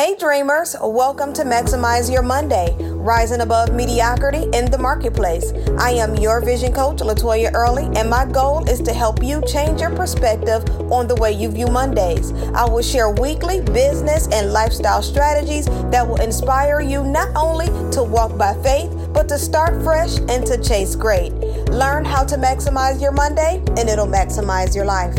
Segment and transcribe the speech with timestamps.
[0.00, 5.52] Hey dreamers, welcome to Maximize Your Monday, rising above mediocrity in the marketplace.
[5.78, 9.82] I am your vision coach, Latoya Early, and my goal is to help you change
[9.82, 12.32] your perspective on the way you view Mondays.
[12.54, 18.02] I will share weekly business and lifestyle strategies that will inspire you not only to
[18.02, 21.34] walk by faith, but to start fresh and to chase great.
[21.68, 25.14] Learn how to maximize your Monday, and it'll maximize your life.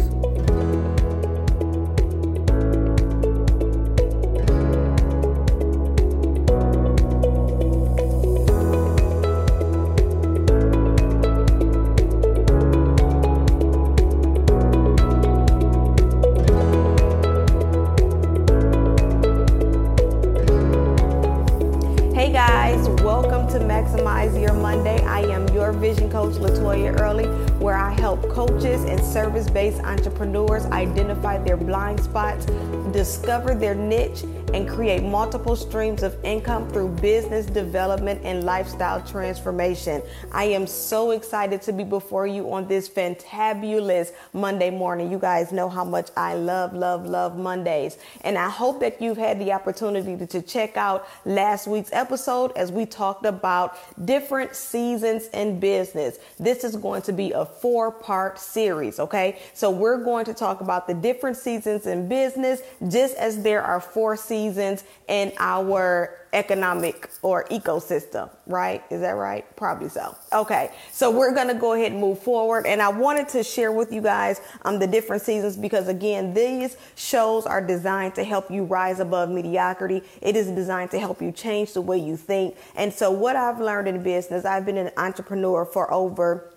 [29.50, 32.46] Based entrepreneurs identify their blind spots,
[32.94, 40.02] discover their niche, and create multiple streams of income through business development and lifestyle transformation.
[40.34, 45.10] I am so excited to be before you on this fantabulous Monday morning.
[45.10, 47.98] You guys know how much I love, love, love Mondays.
[48.22, 52.52] And I hope that you've had the opportunity to, to check out last week's episode
[52.58, 56.18] as we talked about different seasons in business.
[56.38, 59.40] This is going to be a four part series, okay?
[59.54, 63.80] So we're going to talk about the different seasons in business, just as there are
[63.80, 68.84] four seasons seasons in our economic or ecosystem, right?
[68.90, 69.44] Is that right?
[69.56, 70.16] Probably so.
[70.32, 73.92] Okay, so we're gonna go ahead and move forward, and I wanted to share with
[73.92, 78.64] you guys um, the different seasons because again, these shows are designed to help you
[78.64, 80.02] rise above mediocrity.
[80.22, 82.56] It is designed to help you change the way you think.
[82.76, 86.54] And so, what I've learned in business, I've been an entrepreneur for over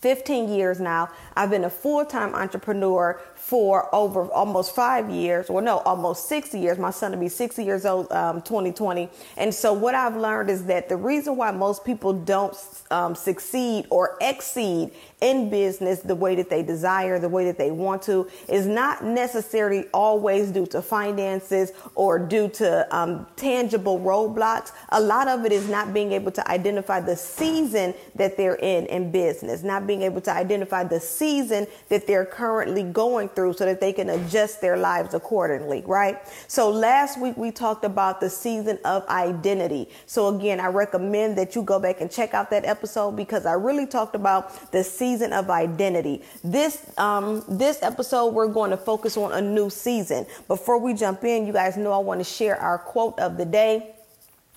[0.00, 1.10] 15 years now.
[1.36, 6.54] I've been a full time entrepreneur for over almost five years, or no, almost six
[6.54, 6.78] years.
[6.78, 9.08] My son will be 60 years old, um, 2020.
[9.36, 12.56] And so, what I've learned is that the reason why most people don't
[12.90, 17.70] um, succeed or exceed in business the way that they desire, the way that they
[17.70, 24.72] want to, is not necessarily always due to finances or due to um, tangible roadblocks.
[24.90, 28.86] A lot of it is not being able to identify the season that they're in
[28.86, 33.64] in business, not being able to identify the season that they're currently going through so
[33.64, 36.16] that they can adjust their lives accordingly, right?
[36.46, 39.88] So last week we talked about the season of identity.
[40.06, 43.54] So again, I recommend that you go back and check out that episode because I
[43.54, 46.22] really talked about the season of identity.
[46.44, 50.24] This um this episode we're going to focus on a new season.
[50.46, 53.44] Before we jump in, you guys know I want to share our quote of the
[53.44, 53.96] day.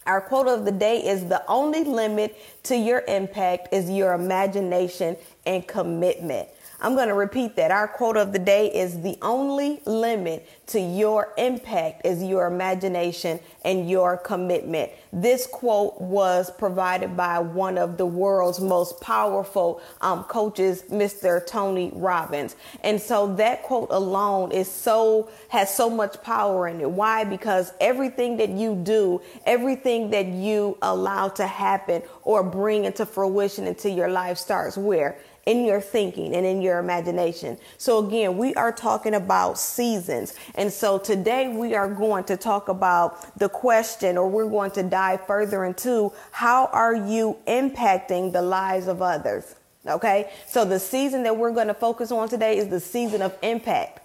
[0.06, 5.16] Our quote of the day is the only limit to your impact is your imagination
[5.46, 6.50] and commitment.
[6.84, 7.72] I'm going to repeat that.
[7.72, 13.40] Our quote of the day is the only limit to your impact is your imagination
[13.64, 14.92] and your commitment.
[15.14, 21.46] This quote was provided by one of the world's most powerful um, coaches, Mr.
[21.46, 22.58] Tony Robbins.
[22.84, 26.92] And so that quote alone is so, has so much power in it.
[26.92, 27.24] Why?
[27.24, 33.68] Because everything that you do, everything that you allow to happen or bring into fruition
[33.68, 35.18] into your life starts where?
[35.46, 37.58] In your thinking and in your imagination.
[37.78, 40.36] So again, we are talking about seasons.
[40.56, 44.84] And so today we are going to talk about the question or we're going to
[44.84, 49.56] dive further into how are you impacting the lives of others?
[49.86, 50.32] Okay.
[50.48, 54.03] So the season that we're going to focus on today is the season of impact.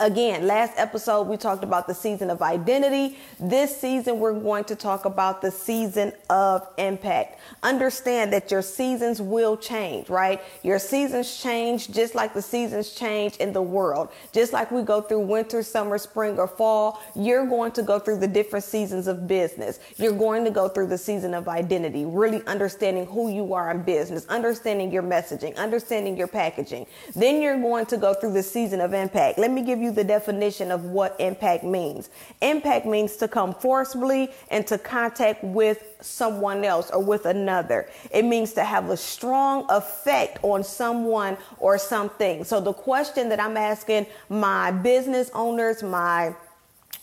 [0.00, 3.18] Again, last episode we talked about the season of identity.
[3.38, 7.38] This season we're going to talk about the season of impact.
[7.62, 10.40] Understand that your seasons will change, right?
[10.62, 14.08] Your seasons change just like the seasons change in the world.
[14.32, 18.20] Just like we go through winter, summer, spring, or fall, you're going to go through
[18.20, 19.80] the different seasons of business.
[19.98, 23.82] You're going to go through the season of identity, really understanding who you are in
[23.82, 26.86] business, understanding your messaging, understanding your packaging.
[27.14, 29.38] Then you're going to go through the season of impact.
[29.38, 32.10] Let me give you the definition of what impact means.
[32.40, 37.88] Impact means to come forcibly into contact with someone else or with another.
[38.10, 42.44] It means to have a strong effect on someone or something.
[42.44, 46.34] So the question that I'm asking my business owners, my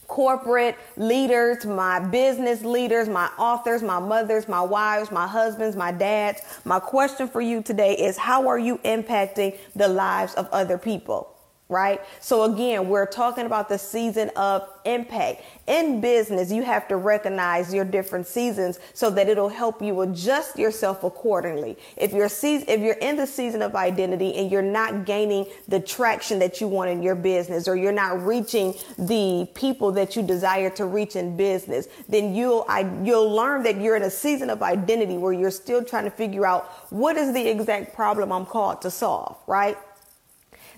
[0.07, 6.42] corporate leaders, my business leaders, my authors, my mothers, my wives, my husbands, my dads.
[6.63, 11.37] My question for you today is how are you impacting the lives of other people?
[11.69, 12.00] Right?
[12.22, 15.44] So again, we're talking about the season of impact.
[15.68, 20.58] In business, you have to recognize your different seasons so that it'll help you adjust
[20.58, 21.78] yourself accordingly.
[21.98, 25.81] If you're season, if you're in the season of identity and you're not gaining the
[25.81, 30.24] traction that you want in your business or you're not reaching the people that you
[30.24, 34.50] desire to reach in business, then you'll I, you'll learn that you're in a season
[34.50, 38.46] of identity where you're still trying to figure out what is the exact problem I'm
[38.46, 39.78] called to solve, right?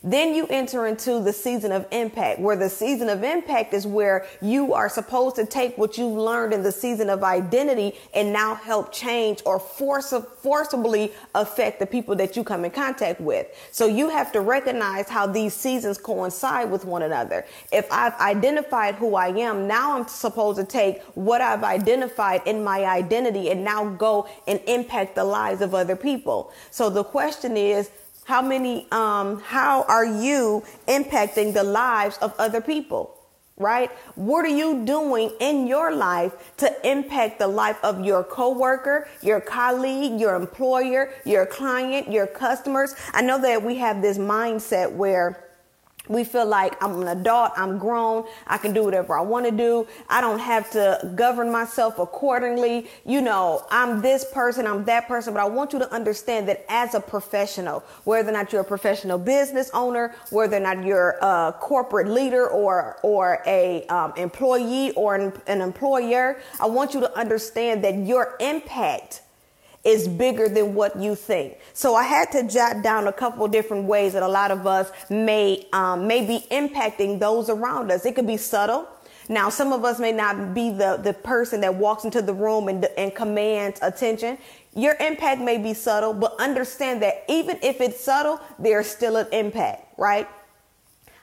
[0.03, 4.25] Then you enter into the season of impact, where the season of impact is where
[4.41, 8.55] you are supposed to take what you've learned in the season of identity and now
[8.55, 13.47] help change or force, forcibly affect the people that you come in contact with.
[13.71, 17.45] So you have to recognize how these seasons coincide with one another.
[17.71, 22.63] If I've identified who I am, now I'm supposed to take what I've identified in
[22.63, 26.51] my identity and now go and impact the lives of other people.
[26.71, 27.89] So the question is,
[28.29, 33.15] how many, um, how are you impacting the lives of other people?
[33.57, 33.89] Right?
[34.13, 39.41] What are you doing in your life to impact the life of your coworker, your
[39.41, 42.95] colleague, your employer, your client, your customers?
[43.13, 45.48] I know that we have this mindset where
[46.09, 49.51] we feel like I'm an adult, I'm grown, I can do whatever I want to
[49.51, 49.87] do.
[50.09, 52.87] I don't have to govern myself accordingly.
[53.05, 56.65] You know, I'm this person, I'm that person, but I want you to understand that
[56.67, 61.11] as a professional, whether or not you're a professional business owner, whether or not you're
[61.21, 66.99] a corporate leader or or a um, employee or an, an employer, I want you
[67.01, 69.21] to understand that your impact
[69.83, 71.57] is bigger than what you think.
[71.73, 74.91] So I had to jot down a couple different ways that a lot of us
[75.09, 78.05] may um, may be impacting those around us.
[78.05, 78.87] It could be subtle.
[79.31, 82.67] Now, some of us may not be the, the person that walks into the room
[82.67, 84.39] and, and commands attention.
[84.75, 89.27] Your impact may be subtle, but understand that even if it's subtle, there's still an
[89.31, 90.27] impact, right?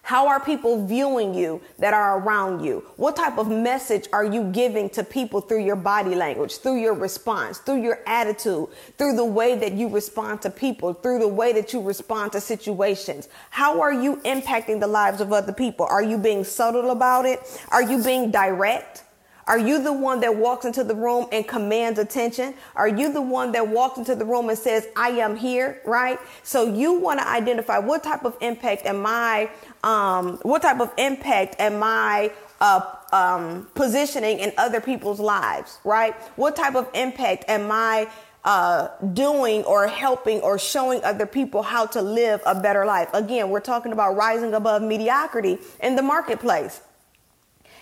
[0.07, 2.85] How are people viewing you that are around you?
[2.95, 6.95] What type of message are you giving to people through your body language, through your
[6.95, 8.69] response, through your attitude,
[8.99, 12.41] through the way that you respond to people, through the way that you respond to
[12.41, 13.29] situations?
[13.51, 15.87] How are you impacting the lives of other people?
[15.87, 17.41] Are you being subtle about it?
[17.71, 19.03] Are you being direct?
[19.49, 22.55] Are you the one that walks into the room and commands attention?
[22.75, 26.19] Are you the one that walks into the room and says, I am here, right?
[26.43, 29.49] So you want to identify what type of impact am I,
[29.85, 32.81] um, what type of impact am I uh,
[33.13, 36.15] um, positioning in other people's lives, right?
[36.37, 38.09] What type of impact am I
[38.45, 43.11] uh, doing or helping or showing other people how to live a better life?
[43.15, 46.81] Again, we're talking about rising above mediocrity in the marketplace.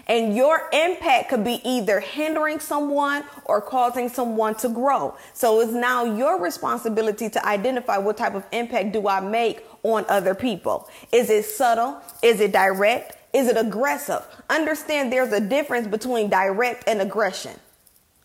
[0.07, 5.17] And your impact could be either hindering someone or causing someone to grow.
[5.33, 10.05] So it's now your responsibility to identify what type of impact do I make on
[10.09, 10.89] other people.
[11.13, 12.01] Is it subtle?
[12.23, 13.17] Is it direct?
[13.33, 14.23] Is it aggressive?
[14.49, 17.59] Understand there's a difference between direct and aggression.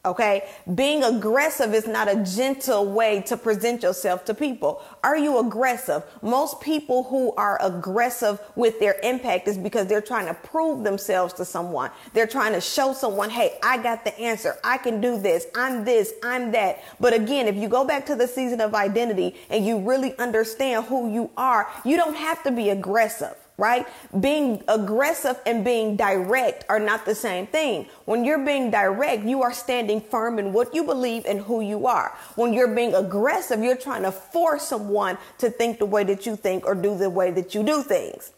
[0.09, 0.49] Okay.
[0.73, 4.81] Being aggressive is not a gentle way to present yourself to people.
[5.03, 6.03] Are you aggressive?
[6.23, 11.35] Most people who are aggressive with their impact is because they're trying to prove themselves
[11.35, 11.91] to someone.
[12.13, 14.57] They're trying to show someone, Hey, I got the answer.
[14.63, 15.45] I can do this.
[15.53, 16.13] I'm this.
[16.23, 16.83] I'm that.
[16.99, 20.85] But again, if you go back to the season of identity and you really understand
[20.85, 23.85] who you are, you don't have to be aggressive right?
[24.19, 27.87] Being aggressive and being direct are not the same thing.
[28.05, 31.85] When you're being direct, you are standing firm in what you believe and who you
[31.85, 32.17] are.
[32.35, 36.35] When you're being aggressive, you're trying to force someone to think the way that you
[36.35, 38.31] think or do the way that you do things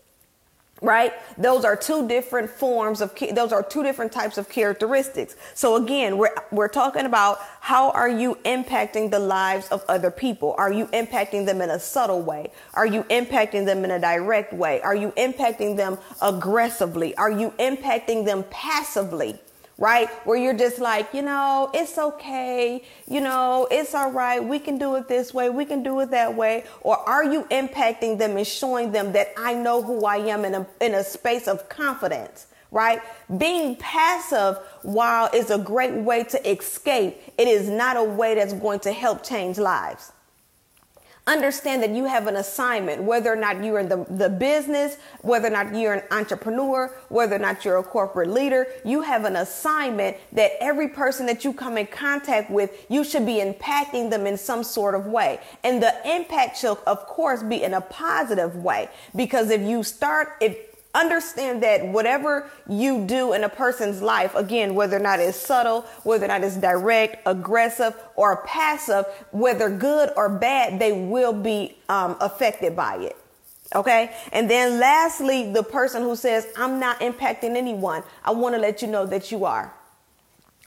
[0.81, 1.13] right?
[1.37, 5.35] Those are two different forms of, those are two different types of characteristics.
[5.53, 10.55] So again, we're, we're talking about how are you impacting the lives of other people?
[10.57, 12.51] Are you impacting them in a subtle way?
[12.73, 14.81] Are you impacting them in a direct way?
[14.81, 17.15] Are you impacting them aggressively?
[17.15, 19.39] Are you impacting them passively?
[19.81, 20.09] Right?
[20.27, 24.77] Where you're just like, you know, it's okay, you know, it's all right, we can
[24.77, 26.65] do it this way, we can do it that way?
[26.81, 30.53] Or are you impacting them and showing them that I know who I am in
[30.53, 32.45] a, in a space of confidence?
[32.69, 33.01] Right?
[33.37, 38.53] Being passive, while is a great way to escape, it is not a way that's
[38.53, 40.13] going to help change lives.
[41.27, 45.47] Understand that you have an assignment, whether or not you're in the, the business, whether
[45.47, 49.35] or not you're an entrepreneur, whether or not you're a corporate leader, you have an
[49.35, 54.25] assignment that every person that you come in contact with, you should be impacting them
[54.25, 55.39] in some sort of way.
[55.63, 58.89] And the impact should, of course, be in a positive way.
[59.15, 64.75] Because if you start, if understand that whatever you do in a person's life, again,
[64.75, 70.11] whether or not it's subtle, whether or not it's direct, aggressive, or passive, whether good
[70.15, 73.17] or bad, they will be um, affected by it.
[73.73, 74.13] Okay.
[74.33, 78.03] And then lastly, the person who says, I'm not impacting anyone.
[78.23, 79.73] I want to let you know that you are.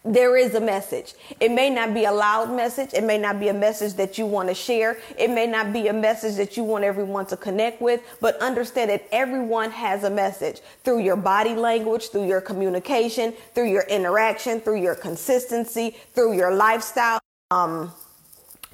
[0.06, 1.14] There is a message.
[1.40, 2.92] It may not be a loud message.
[2.92, 4.98] It may not be a message that you want to share.
[5.16, 8.90] It may not be a message that you want everyone to connect with, but understand
[8.90, 14.60] that everyone has a message through your body language, through your communication, through your interaction,
[14.60, 17.18] through your consistency, through your lifestyle.
[17.50, 17.90] Um,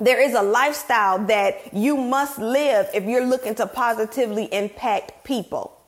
[0.00, 5.79] there is a lifestyle that you must live if you're looking to positively impact people.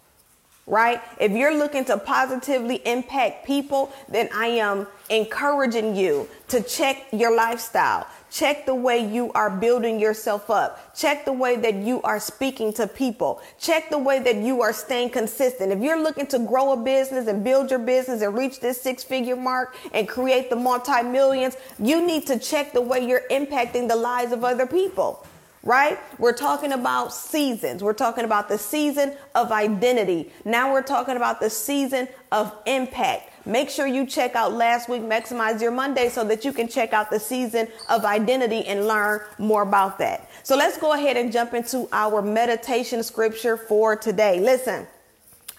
[0.66, 1.00] Right?
[1.18, 7.34] If you're looking to positively impact people, then I am encouraging you to check your
[7.34, 10.96] lifestyle, Check the way you are building yourself up.
[10.96, 13.42] Check the way that you are speaking to people.
[13.60, 15.70] Check the way that you are staying consistent.
[15.70, 19.04] If you're looking to grow a business and build your business and reach this six
[19.04, 23.86] figure mark and create the multi millions, you need to check the way you're impacting
[23.86, 25.26] the lives of other people
[25.62, 25.98] right?
[26.18, 27.82] We're talking about seasons.
[27.82, 30.32] We're talking about the season of identity.
[30.44, 33.30] Now we're talking about the season of impact.
[33.46, 36.92] Make sure you check out last week, Maximize Your Monday, so that you can check
[36.92, 40.30] out the season of identity and learn more about that.
[40.42, 44.40] So let's go ahead and jump into our meditation scripture for today.
[44.40, 44.86] Listen.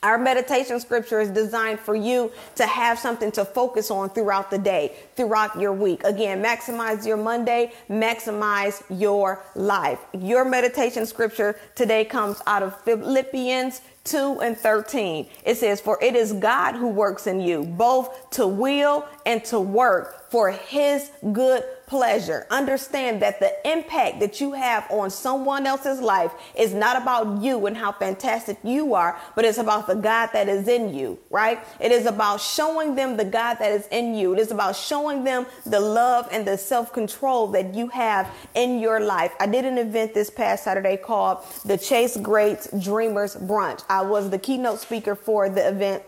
[0.03, 4.57] Our meditation scripture is designed for you to have something to focus on throughout the
[4.57, 6.03] day, throughout your week.
[6.03, 10.00] Again, maximize your Monday, maximize your life.
[10.13, 15.25] Your meditation scripture today comes out of Philippians 2 and 13.
[15.45, 19.60] It says, For it is God who works in you, both to will and to
[19.62, 21.63] work for his good
[21.94, 22.48] pleasure.
[22.50, 27.68] Understand that the impact that you have on someone else's life is not about you
[27.68, 31.60] and how fantastic you are, but it's about the God that is in you, right?
[31.80, 34.34] It is about showing them the God that is in you.
[34.34, 38.80] It is about showing them the love and the self control that you have in
[38.80, 39.32] your life.
[39.40, 43.84] I did an event this past Saturday called the Chase Greats Dreamers Brunch.
[43.88, 46.02] I was the keynote speaker for the event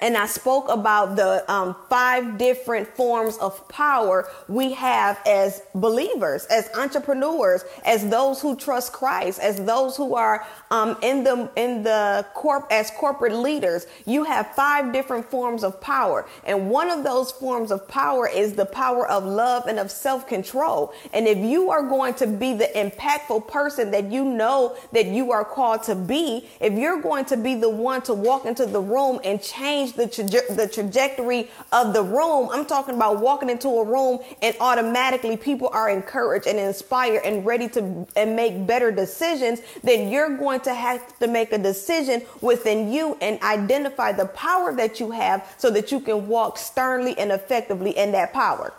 [0.00, 6.46] and I spoke about the um, five different forms of power we have as believers,
[6.46, 11.82] as entrepreneurs, as those who trust Christ, as those who are um, in the in
[11.82, 13.86] the corp as corporate leaders.
[14.06, 18.54] You have five different forms of power, and one of those forms of power is
[18.54, 20.92] the power of love and of self control.
[21.12, 25.32] And if you are going to be the impactful person that you know that you
[25.32, 28.80] are called to be, if you're going to be the one to walk into the
[28.80, 32.48] room and change change the, the trajectory of the room.
[32.52, 37.44] I'm talking about walking into a room and automatically people are encouraged and inspired and
[37.44, 39.60] ready to and make better decisions.
[39.82, 44.74] Then you're going to have to make a decision within you and identify the power
[44.74, 48.72] that you have so that you can walk sternly and effectively in that power.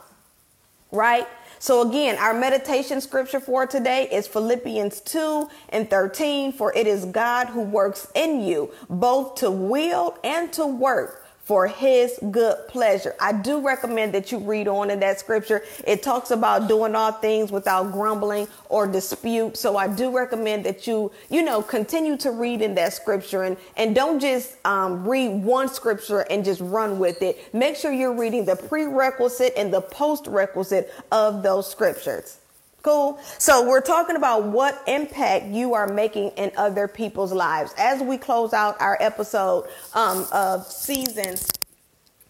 [0.91, 1.27] Right?
[1.59, 6.51] So again, our meditation scripture for today is Philippians 2 and 13.
[6.51, 11.67] For it is God who works in you both to will and to work for
[11.67, 13.15] his good pleasure.
[13.19, 15.63] I do recommend that you read on in that scripture.
[15.85, 19.55] It talks about doing all things without grumbling or dispute.
[19.55, 23.57] So I do recommend that you, you know, continue to read in that scripture and,
[23.77, 27.53] and don't just um, read one scripture and just run with it.
[27.53, 32.39] Make sure you're reading the prerequisite and the post requisite of those scriptures.
[32.85, 33.17] Cool.
[33.39, 37.73] So we're talking about what impact you are making in other people's lives.
[37.79, 41.51] As we close out our episode um, of seasons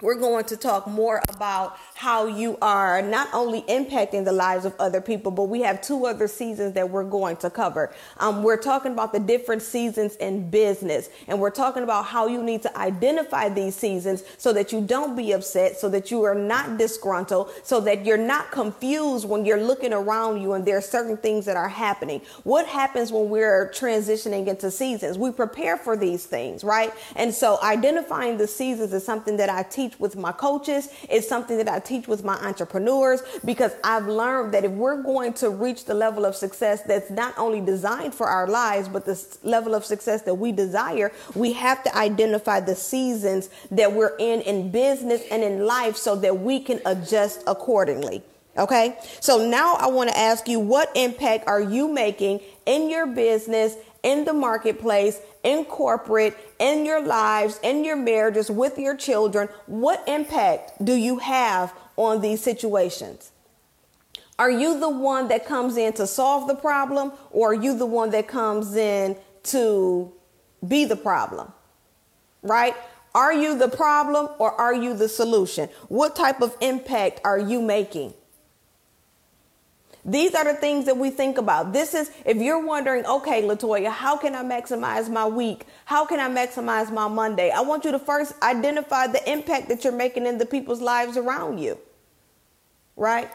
[0.01, 4.75] we're going to talk more about how you are not only impacting the lives of
[4.79, 7.93] other people, but we have two other seasons that we're going to cover.
[8.17, 12.43] Um, we're talking about the different seasons in business, and we're talking about how you
[12.43, 16.35] need to identify these seasons so that you don't be upset, so that you are
[16.35, 20.81] not disgruntled, so that you're not confused when you're looking around you and there are
[20.81, 22.19] certain things that are happening.
[22.43, 25.17] What happens when we're transitioning into seasons?
[25.17, 26.93] We prepare for these things, right?
[27.15, 30.89] And so identifying the seasons is something that I teach with my coaches.
[31.09, 35.33] It's something that I teach with my entrepreneurs because I've learned that if we're going
[35.33, 39.37] to reach the level of success that's not only designed for our lives, but the
[39.43, 44.41] level of success that we desire, we have to identify the seasons that we're in
[44.41, 48.23] in business and in life so that we can adjust accordingly.
[48.57, 48.97] Okay.
[49.19, 53.75] So now I want to ask you, what impact are you making in your business,
[54.05, 60.01] in the marketplace, in corporate, in your lives, in your marriages, with your children, what
[60.07, 63.31] impact do you have on these situations?
[64.37, 67.85] Are you the one that comes in to solve the problem, or are you the
[67.85, 70.13] one that comes in to
[70.65, 71.51] be the problem?
[72.43, 72.75] Right?
[73.15, 75.69] Are you the problem or are you the solution?
[75.87, 78.13] What type of impact are you making?
[80.07, 81.73] These are the things that we think about.
[81.73, 85.65] This is, if you're wondering, okay, Latoya, how can I maximize my week?
[85.85, 87.49] How can I maximize my Monday?
[87.49, 91.17] I want you to first identify the impact that you're making in the people's lives
[91.17, 91.79] around you.
[92.95, 93.31] Right?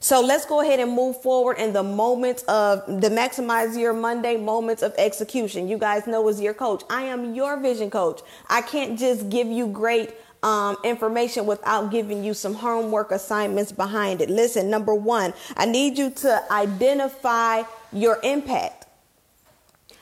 [0.00, 4.36] So let's go ahead and move forward in the moments of the Maximize Your Monday
[4.36, 5.68] moments of execution.
[5.68, 8.20] You guys know as your coach, I am your vision coach.
[8.48, 14.20] I can't just give you great um, information without giving you some homework assignments behind
[14.20, 14.28] it.
[14.28, 18.86] Listen, number one, I need you to identify your impact.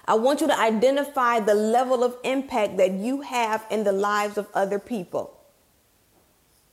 [0.04, 4.36] I want you to identify the level of impact that you have in the lives
[4.36, 5.38] of other people.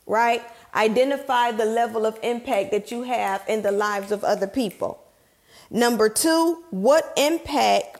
[0.07, 0.41] Right?
[0.73, 4.99] Identify the level of impact that you have in the lives of other people.
[5.69, 7.98] Number two, what impact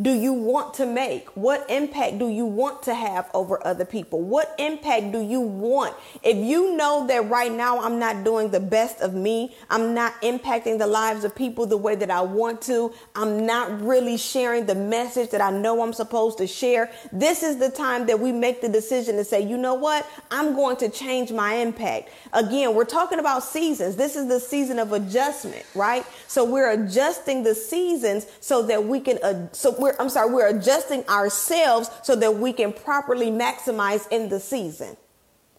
[0.00, 1.28] do you want to make?
[1.36, 4.20] What impact do you want to have over other people?
[4.20, 5.96] What impact do you want?
[6.22, 10.14] If you know that right now I'm not doing the best of me, I'm not
[10.22, 14.66] impacting the lives of people the way that I want to, I'm not really sharing
[14.66, 18.32] the message that I know I'm supposed to share, this is the time that we
[18.32, 20.06] make the decision to say, you know what?
[20.30, 22.10] I'm going to change my impact.
[22.32, 23.96] Again, we're talking about seasons.
[23.96, 26.06] This is the season of adjustment, right?
[26.28, 30.32] So we're adjusting the seasons so that we can, uh, so we're we're, I'm sorry,
[30.32, 34.96] we're adjusting ourselves so that we can properly maximize in the season.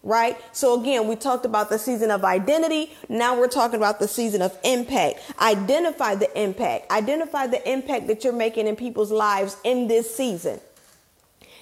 [0.03, 0.37] Right?
[0.51, 2.91] So again, we talked about the season of identity.
[3.07, 5.19] Now we're talking about the season of impact.
[5.39, 6.91] Identify the impact.
[6.91, 10.59] Identify the impact that you're making in people's lives in this season.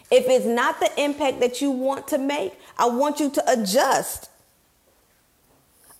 [0.09, 4.29] If it's not the impact that you want to make, I want you to adjust.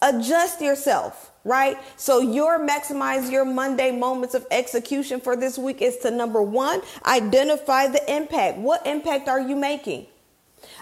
[0.02, 1.78] Adjust yourself right?
[1.98, 6.82] So your maximize your Monday moments of execution for this week is to number one,
[7.06, 8.58] identify the impact.
[8.58, 10.08] What impact are you making?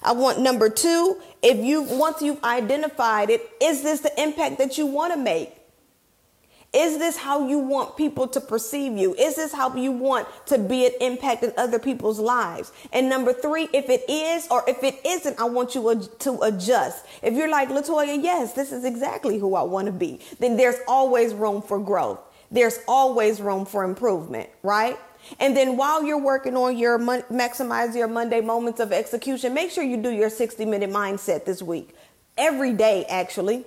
[0.03, 4.77] I want number two, if you once you've identified it, is this the impact that
[4.77, 5.56] you want to make?
[6.73, 9.15] Is this how you want people to perceive you?
[9.15, 12.73] Is this how you want to be an impact in other people's lives?
[12.91, 17.05] And number three, if it is or if it isn't, I want you to adjust.
[17.23, 20.77] If you're like, Latoya, yes, this is exactly who I want to be, then there's
[20.87, 22.19] always room for growth.
[22.51, 24.99] There's always room for improvement, right?
[25.39, 29.71] And then while you're working on your mon- maximize your Monday moments of execution, make
[29.71, 31.95] sure you do your 60 minute mindset this week.
[32.37, 33.65] Every day, actually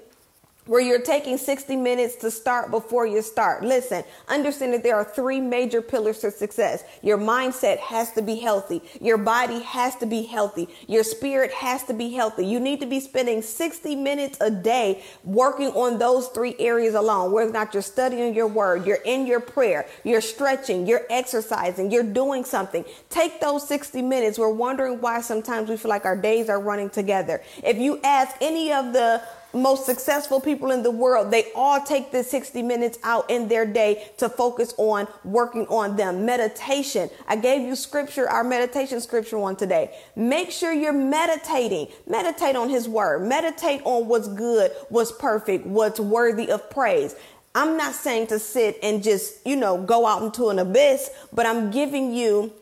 [0.66, 3.64] where you're taking 60 minutes to start before you start.
[3.64, 6.84] Listen, understand that there are three major pillars to success.
[7.02, 8.82] Your mindset has to be healthy.
[9.00, 10.68] Your body has to be healthy.
[10.86, 12.46] Your spirit has to be healthy.
[12.46, 17.32] You need to be spending 60 minutes a day working on those three areas alone.
[17.32, 21.90] Whether or not you're studying your word, you're in your prayer, you're stretching, you're exercising,
[21.90, 22.84] you're doing something.
[23.08, 24.38] Take those 60 minutes.
[24.38, 27.42] We're wondering why sometimes we feel like our days are running together.
[27.64, 32.10] If you ask any of the most successful people in the world, they all take
[32.10, 36.24] this 60 minutes out in their day to focus on working on them.
[36.24, 37.10] Meditation.
[37.26, 39.96] I gave you scripture, our meditation scripture on today.
[40.16, 41.88] Make sure you're meditating.
[42.06, 43.26] Meditate on his word.
[43.26, 47.16] Meditate on what's good, what's perfect, what's worthy of praise.
[47.54, 51.46] I'm not saying to sit and just, you know, go out into an abyss, but
[51.46, 52.52] I'm giving you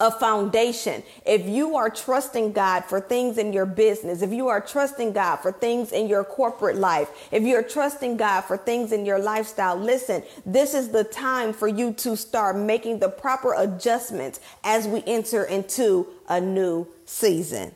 [0.00, 1.02] a foundation.
[1.26, 5.36] If you are trusting God for things in your business, if you are trusting God
[5.36, 9.76] for things in your corporate life, if you're trusting God for things in your lifestyle,
[9.76, 15.02] listen, this is the time for you to start making the proper adjustments as we
[15.06, 17.74] enter into a new season.